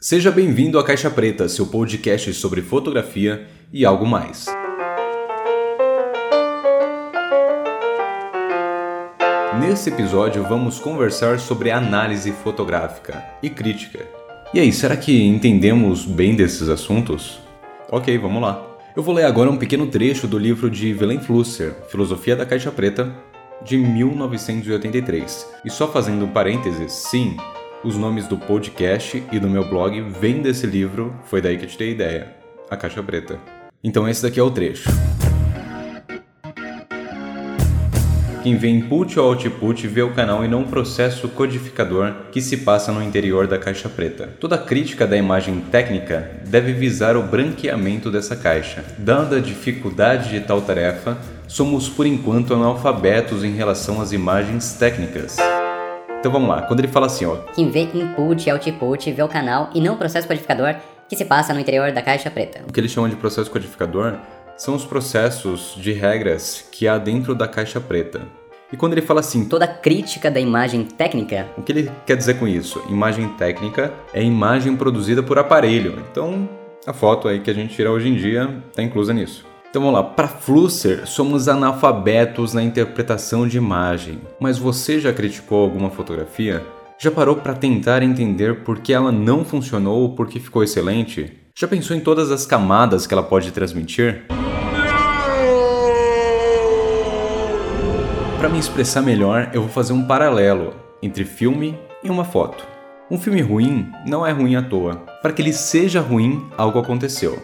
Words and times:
Seja 0.00 0.30
bem-vindo 0.30 0.78
à 0.78 0.84
Caixa 0.84 1.10
Preta, 1.10 1.48
seu 1.48 1.66
podcast 1.66 2.32
sobre 2.32 2.62
fotografia 2.62 3.48
e 3.72 3.84
algo 3.84 4.06
mais. 4.06 4.46
Nesse 9.58 9.90
episódio 9.90 10.44
vamos 10.44 10.78
conversar 10.78 11.40
sobre 11.40 11.72
análise 11.72 12.30
fotográfica 12.30 13.24
e 13.42 13.50
crítica. 13.50 14.06
E 14.54 14.60
aí, 14.60 14.72
será 14.72 14.96
que 14.96 15.20
entendemos 15.20 16.04
bem 16.04 16.36
desses 16.36 16.68
assuntos? 16.68 17.40
Ok, 17.90 18.16
vamos 18.18 18.40
lá. 18.40 18.64
Eu 18.94 19.02
vou 19.02 19.12
ler 19.12 19.24
agora 19.24 19.50
um 19.50 19.56
pequeno 19.56 19.88
trecho 19.88 20.28
do 20.28 20.38
livro 20.38 20.70
de 20.70 20.92
Willem 20.92 21.18
Flusser, 21.18 21.74
Filosofia 21.88 22.36
da 22.36 22.46
Caixa 22.46 22.70
Preta, 22.70 23.12
de 23.64 23.76
1983. 23.76 25.54
E 25.64 25.70
só 25.70 25.88
fazendo 25.88 26.24
um 26.24 26.28
parênteses, 26.28 26.92
sim, 26.92 27.36
os 27.84 27.96
nomes 27.96 28.26
do 28.26 28.36
podcast 28.36 29.22
e 29.30 29.38
do 29.38 29.48
meu 29.48 29.68
blog 29.68 30.00
vêm 30.00 30.42
desse 30.42 30.66
livro, 30.66 31.14
foi 31.26 31.40
daí 31.40 31.56
que 31.56 31.64
eu 31.64 31.68
te 31.68 31.78
dei 31.78 31.88
a 31.88 31.92
ideia, 31.92 32.36
A 32.70 32.76
Caixa 32.76 33.02
Preta. 33.02 33.38
Então 33.82 34.08
esse 34.08 34.22
daqui 34.22 34.40
é 34.40 34.42
o 34.42 34.50
trecho. 34.50 34.88
Quem 38.42 38.56
vê 38.56 38.68
input 38.68 39.18
ou 39.18 39.26
output 39.26 39.86
vê 39.86 40.00
o 40.00 40.14
canal 40.14 40.44
e 40.44 40.48
não 40.48 40.62
o 40.62 40.66
processo 40.68 41.28
codificador 41.28 42.14
que 42.32 42.40
se 42.40 42.58
passa 42.58 42.90
no 42.92 43.02
interior 43.02 43.46
da 43.46 43.58
caixa 43.58 43.88
preta. 43.88 44.28
Toda 44.40 44.56
crítica 44.56 45.06
da 45.06 45.16
imagem 45.16 45.60
técnica 45.60 46.40
deve 46.46 46.72
visar 46.72 47.16
o 47.16 47.22
branqueamento 47.22 48.10
dessa 48.10 48.36
caixa. 48.36 48.84
Dada 48.96 49.36
a 49.36 49.40
dificuldade 49.40 50.30
de 50.30 50.40
tal 50.40 50.62
tarefa, 50.62 51.18
somos 51.46 51.88
por 51.88 52.06
enquanto 52.06 52.54
analfabetos 52.54 53.44
em 53.44 53.52
relação 53.52 54.00
às 54.00 54.12
imagens 54.12 54.72
técnicas. 54.74 55.36
Então 56.18 56.32
vamos 56.32 56.48
lá, 56.48 56.62
quando 56.62 56.80
ele 56.80 56.88
fala 56.88 57.06
assim, 57.06 57.24
ó. 57.26 57.36
Quem 57.54 57.70
vê 57.70 57.82
input 57.94 58.48
e 58.48 58.50
output 58.50 59.12
vê 59.12 59.22
o 59.22 59.28
canal 59.28 59.70
e 59.72 59.80
não 59.80 59.94
o 59.94 59.96
processo 59.96 60.26
codificador 60.26 60.74
que 61.08 61.16
se 61.16 61.24
passa 61.24 61.54
no 61.54 61.60
interior 61.60 61.92
da 61.92 62.02
caixa 62.02 62.28
preta. 62.28 62.60
O 62.68 62.72
que 62.72 62.80
ele 62.80 62.88
chama 62.88 63.08
de 63.08 63.14
processo 63.14 63.48
codificador 63.50 64.16
são 64.56 64.74
os 64.74 64.84
processos 64.84 65.74
de 65.76 65.92
regras 65.92 66.68
que 66.72 66.88
há 66.88 66.98
dentro 66.98 67.36
da 67.36 67.46
caixa 67.46 67.80
preta. 67.80 68.22
E 68.72 68.76
quando 68.76 68.92
ele 68.94 69.00
fala 69.02 69.20
assim, 69.20 69.48
Toda 69.48 69.66
crítica 69.66 70.28
da 70.30 70.40
imagem 70.40 70.84
técnica 70.84 71.46
o 71.56 71.62
que 71.62 71.72
ele 71.72 71.90
quer 72.04 72.16
dizer 72.16 72.34
com 72.34 72.46
isso? 72.46 72.82
Imagem 72.90 73.28
técnica 73.28 73.92
é 74.12 74.22
imagem 74.22 74.76
produzida 74.76 75.22
por 75.22 75.38
aparelho. 75.38 76.02
Então, 76.10 76.48
a 76.84 76.92
foto 76.92 77.28
aí 77.28 77.38
que 77.38 77.50
a 77.50 77.54
gente 77.54 77.74
tira 77.74 77.92
hoje 77.92 78.08
em 78.08 78.16
dia 78.16 78.62
está 78.68 78.82
inclusa 78.82 79.14
nisso. 79.14 79.47
Então 79.70 79.82
vamos 79.82 80.00
lá, 80.00 80.02
para 80.02 80.28
Flusser, 80.28 81.06
somos 81.06 81.46
analfabetos 81.46 82.54
na 82.54 82.62
interpretação 82.62 83.46
de 83.46 83.58
imagem. 83.58 84.18
Mas 84.40 84.56
você 84.56 84.98
já 84.98 85.12
criticou 85.12 85.62
alguma 85.62 85.90
fotografia? 85.90 86.64
Já 86.98 87.10
parou 87.10 87.36
para 87.36 87.52
tentar 87.52 88.02
entender 88.02 88.64
por 88.64 88.78
que 88.78 88.94
ela 88.94 89.12
não 89.12 89.44
funcionou 89.44 90.00
ou 90.00 90.14
por 90.14 90.26
que 90.26 90.40
ficou 90.40 90.64
excelente? 90.64 91.30
Já 91.54 91.68
pensou 91.68 91.94
em 91.94 92.00
todas 92.00 92.30
as 92.30 92.46
camadas 92.46 93.06
que 93.06 93.12
ela 93.12 93.22
pode 93.22 93.52
transmitir? 93.52 94.24
Para 98.38 98.48
me 98.48 98.58
expressar 98.58 99.02
melhor, 99.02 99.50
eu 99.52 99.60
vou 99.60 99.70
fazer 99.70 99.92
um 99.92 100.06
paralelo 100.06 100.74
entre 101.02 101.26
filme 101.26 101.78
e 102.02 102.08
uma 102.08 102.24
foto. 102.24 102.64
Um 103.10 103.18
filme 103.18 103.42
ruim 103.42 103.90
não 104.06 104.26
é 104.26 104.32
ruim 104.32 104.56
à 104.56 104.62
toa. 104.62 104.96
Para 105.20 105.32
que 105.32 105.42
ele 105.42 105.52
seja 105.52 106.00
ruim, 106.00 106.48
algo 106.56 106.78
aconteceu. 106.78 107.38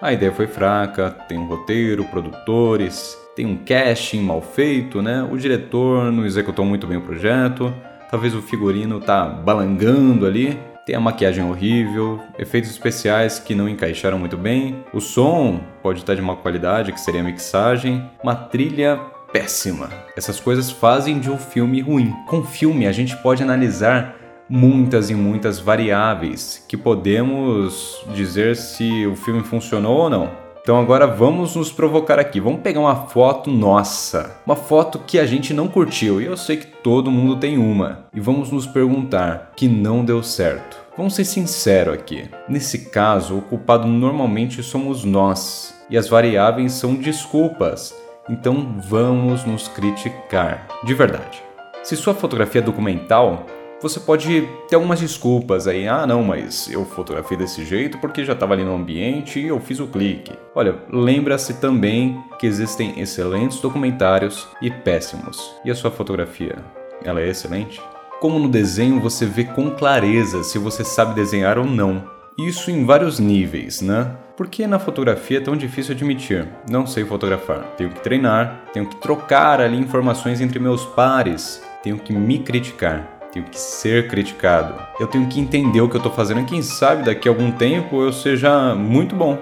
A 0.00 0.12
ideia 0.12 0.30
foi 0.30 0.46
fraca, 0.46 1.10
tem 1.28 1.36
um 1.36 1.46
roteiro, 1.46 2.04
produtores, 2.04 3.18
tem 3.34 3.44
um 3.44 3.56
casting 3.56 4.20
mal 4.20 4.40
feito, 4.40 5.02
né? 5.02 5.26
O 5.28 5.36
diretor 5.36 6.12
não 6.12 6.24
executou 6.24 6.64
muito 6.64 6.86
bem 6.86 6.98
o 6.98 7.00
projeto, 7.00 7.74
talvez 8.08 8.32
o 8.32 8.40
figurino 8.40 9.00
tá 9.00 9.24
balangando 9.24 10.24
ali, 10.24 10.56
tem 10.86 10.94
a 10.94 11.00
maquiagem 11.00 11.44
horrível, 11.44 12.20
efeitos 12.38 12.70
especiais 12.70 13.40
que 13.40 13.56
não 13.56 13.68
encaixaram 13.68 14.20
muito 14.20 14.36
bem, 14.36 14.84
o 14.92 15.00
som 15.00 15.60
pode 15.82 15.98
estar 15.98 16.14
de 16.14 16.22
má 16.22 16.36
qualidade, 16.36 16.92
que 16.92 17.00
seria 17.00 17.20
a 17.20 17.24
mixagem, 17.24 18.08
uma 18.22 18.36
trilha 18.36 19.00
péssima. 19.32 19.90
Essas 20.16 20.38
coisas 20.38 20.70
fazem 20.70 21.18
de 21.18 21.28
um 21.28 21.36
filme 21.36 21.80
ruim. 21.80 22.14
Com 22.28 22.44
filme 22.44 22.86
a 22.86 22.92
gente 22.92 23.16
pode 23.16 23.42
analisar 23.42 24.14
muitas 24.48 25.10
e 25.10 25.14
muitas 25.14 25.58
variáveis 25.58 26.64
que 26.66 26.76
podemos 26.76 28.00
dizer 28.14 28.56
se 28.56 29.06
o 29.06 29.14
filme 29.14 29.42
funcionou 29.42 29.98
ou 29.98 30.10
não. 30.10 30.48
Então 30.68 30.78
agora 30.78 31.06
vamos 31.06 31.56
nos 31.56 31.72
provocar 31.72 32.18
aqui. 32.18 32.40
Vamos 32.40 32.60
pegar 32.60 32.80
uma 32.80 32.94
foto 33.06 33.50
nossa, 33.50 34.36
uma 34.44 34.54
foto 34.54 34.98
que 34.98 35.18
a 35.18 35.24
gente 35.24 35.54
não 35.54 35.66
curtiu 35.66 36.20
e 36.20 36.26
eu 36.26 36.36
sei 36.36 36.58
que 36.58 36.66
todo 36.66 37.10
mundo 37.10 37.36
tem 37.36 37.56
uma. 37.56 38.06
E 38.14 38.20
vamos 38.20 38.50
nos 38.50 38.66
perguntar 38.66 39.52
que 39.56 39.66
não 39.66 40.04
deu 40.04 40.22
certo. 40.22 40.76
Vamos 40.94 41.14
ser 41.14 41.24
sinceros 41.24 41.94
aqui. 41.94 42.28
Nesse 42.46 42.90
caso, 42.90 43.38
o 43.38 43.40
culpado 43.42 43.86
normalmente 43.86 44.62
somos 44.62 45.04
nós 45.04 45.74
e 45.88 45.96
as 45.96 46.06
variáveis 46.06 46.72
são 46.72 46.94
desculpas. 46.94 47.94
Então 48.28 48.76
vamos 48.78 49.46
nos 49.46 49.68
criticar 49.68 50.68
de 50.84 50.92
verdade. 50.92 51.42
Se 51.82 51.96
sua 51.96 52.12
fotografia 52.12 52.60
é 52.60 52.64
documental, 52.64 53.46
você 53.80 54.00
pode 54.00 54.48
ter 54.68 54.74
algumas 54.74 55.00
desculpas 55.00 55.68
aí. 55.68 55.86
Ah, 55.86 56.06
não, 56.06 56.22
mas 56.24 56.68
eu 56.70 56.84
fotografei 56.84 57.36
desse 57.36 57.64
jeito 57.64 57.98
porque 57.98 58.24
já 58.24 58.32
estava 58.32 58.54
ali 58.54 58.64
no 58.64 58.74
ambiente 58.74 59.38
e 59.38 59.46
eu 59.46 59.60
fiz 59.60 59.78
o 59.78 59.86
clique. 59.86 60.32
Olha, 60.54 60.76
lembra-se 60.90 61.54
também 61.54 62.20
que 62.38 62.46
existem 62.46 63.00
excelentes 63.00 63.60
documentários 63.60 64.48
e 64.60 64.70
péssimos. 64.70 65.54
E 65.64 65.70
a 65.70 65.74
sua 65.74 65.90
fotografia? 65.90 66.56
Ela 67.04 67.20
é 67.20 67.28
excelente? 67.28 67.80
Como 68.20 68.38
no 68.38 68.48
desenho 68.48 69.00
você 69.00 69.24
vê 69.24 69.44
com 69.44 69.70
clareza 69.70 70.42
se 70.42 70.58
você 70.58 70.82
sabe 70.82 71.14
desenhar 71.14 71.56
ou 71.56 71.64
não. 71.64 72.02
Isso 72.36 72.70
em 72.70 72.84
vários 72.84 73.20
níveis, 73.20 73.80
né? 73.80 74.12
Por 74.36 74.48
que 74.48 74.66
na 74.66 74.78
fotografia 74.78 75.38
é 75.38 75.40
tão 75.40 75.56
difícil 75.56 75.94
admitir? 75.94 76.48
Não 76.70 76.86
sei 76.86 77.04
fotografar. 77.04 77.64
Tenho 77.76 77.90
que 77.90 78.00
treinar, 78.00 78.64
tenho 78.72 78.86
que 78.86 78.96
trocar 78.96 79.60
ali 79.60 79.76
informações 79.76 80.40
entre 80.40 80.60
meus 80.60 80.84
pares, 80.84 81.60
tenho 81.82 81.98
que 81.98 82.12
me 82.12 82.38
criticar, 82.38 83.17
tenho 83.32 83.44
que 83.46 83.58
ser 83.58 84.08
criticado. 84.08 84.74
Eu 84.98 85.06
tenho 85.06 85.26
que 85.28 85.40
entender 85.40 85.80
o 85.80 85.88
que 85.88 85.96
eu 85.96 86.00
estou 86.00 86.12
fazendo 86.12 86.40
e 86.40 86.44
quem 86.44 86.62
sabe 86.62 87.04
daqui 87.04 87.28
a 87.28 87.30
algum 87.30 87.50
tempo 87.50 88.02
eu 88.02 88.12
seja 88.12 88.74
muito 88.74 89.14
bom. 89.14 89.38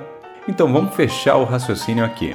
Então 0.49 0.73
vamos 0.73 0.95
fechar 0.95 1.37
o 1.37 1.45
raciocínio 1.45 2.05
aqui. 2.05 2.35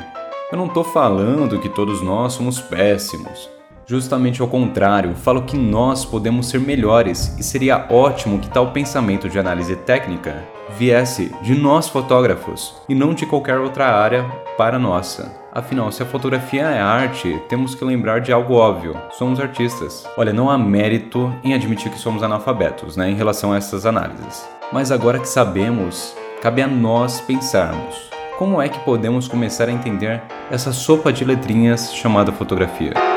Eu 0.52 0.58
não 0.58 0.66
estou 0.66 0.84
falando 0.84 1.60
que 1.60 1.70
todos 1.70 2.02
nós 2.02 2.34
somos 2.34 2.60
péssimos. 2.60 3.50
Justamente 3.92 4.42
ao 4.42 4.48
contrário, 4.48 5.14
falo 5.16 5.42
que 5.42 5.58
nós 5.58 6.06
podemos 6.06 6.48
ser 6.48 6.62
melhores 6.62 7.36
e 7.38 7.44
seria 7.44 7.88
ótimo 7.90 8.40
que 8.40 8.50
tal 8.50 8.72
pensamento 8.72 9.28
de 9.28 9.38
análise 9.38 9.76
técnica 9.76 10.48
viesse 10.80 11.36
de 11.42 11.54
nós 11.54 11.90
fotógrafos 11.90 12.74
e 12.88 12.96
não 12.96 13.14
de 13.14 13.26
qualquer 13.26 13.60
outra 13.60 13.88
área 13.88 14.24
para 14.58 14.80
nossa. 14.80 15.36
Afinal, 15.52 15.92
se 15.92 16.02
a 16.02 16.06
fotografia 16.06 16.62
é 16.62 16.80
arte, 16.80 17.38
temos 17.50 17.76
que 17.76 17.84
lembrar 17.84 18.22
de 18.22 18.32
algo 18.32 18.54
óbvio: 18.54 18.96
somos 19.12 19.42
artistas. 19.42 20.08
Olha, 20.16 20.32
não 20.32 20.50
há 20.50 20.58
mérito 20.58 21.30
em 21.44 21.54
admitir 21.54 21.92
que 21.92 22.00
somos 22.00 22.24
analfabetos, 22.24 22.96
né, 22.96 23.10
em 23.10 23.16
relação 23.16 23.52
a 23.52 23.58
essas 23.58 23.86
análises. 23.86 24.48
Mas 24.72 24.90
agora 24.90 25.20
que 25.20 25.28
sabemos, 25.28 26.16
cabe 26.42 26.62
a 26.62 26.68
nós 26.68 27.20
pensarmos: 27.20 28.10
como 28.38 28.62
é 28.62 28.70
que 28.70 28.80
podemos 28.86 29.28
começar 29.28 29.68
a 29.68 29.74
entender 29.74 30.22
essa 30.50 30.72
sopa 30.72 31.12
de 31.12 31.26
letrinhas 31.26 31.94
chamada 31.94 32.32
fotografia? 32.32 33.11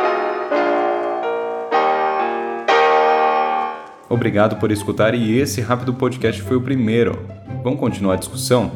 Obrigado 4.15 4.57
por 4.61 4.71
escutar 4.71 5.13
e 5.13 5.41
esse 5.41 5.61
rápido 5.61 5.93
podcast 5.93 6.41
foi 6.41 6.57
o 6.57 6.61
primeiro. 6.61 7.27
Vamos 7.65 7.81
continuar 7.81 8.15
a 8.15 8.17
discussão? 8.17 8.71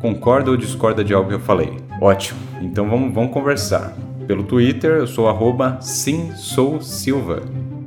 Concorda 0.00 0.50
ou 0.50 0.56
discorda 0.56 1.04
de 1.04 1.14
algo 1.14 1.28
que 1.28 1.36
eu 1.36 1.40
falei? 1.40 1.76
Ótimo, 2.00 2.40
então 2.60 2.90
vamos, 2.90 3.14
vamos 3.14 3.32
conversar. 3.32 3.96
Pelo 4.26 4.42
Twitter 4.42 4.96
eu 4.96 5.06
sou 5.06 5.28
arroba 5.28 5.78
simsousilva. 5.80 7.42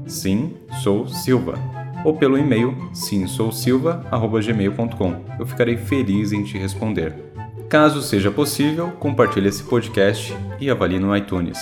Sim, 0.08 0.54
sou 0.82 1.06
Silva. 1.06 1.56
Ou 2.06 2.14
pelo 2.14 2.38
e-mail 2.38 2.74
simsousilva.gmail.com. 2.94 5.16
Eu 5.38 5.46
ficarei 5.46 5.76
feliz 5.76 6.32
em 6.32 6.44
te 6.44 6.58
responder. 6.58 7.14
Caso 7.68 8.02
seja 8.02 8.32
possível, 8.32 8.94
compartilhe 9.00 9.50
esse 9.50 9.64
podcast 9.64 10.34
e 10.62 10.70
avalie 10.70 10.98
no 10.98 11.14
iTunes. 11.14 11.60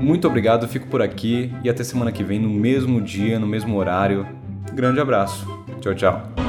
Muito 0.00 0.26
obrigado, 0.26 0.66
fico 0.68 0.86
por 0.86 1.02
aqui 1.02 1.52
e 1.62 1.68
até 1.68 1.84
semana 1.84 2.12
que 2.12 2.24
vem 2.24 2.38
no 2.38 2.48
mesmo 2.48 3.00
dia, 3.00 3.38
no 3.38 3.46
mesmo 3.46 3.76
horário. 3.76 4.26
Grande 4.72 5.00
abraço. 5.00 5.46
Tchau, 5.80 5.94
tchau. 5.94 6.47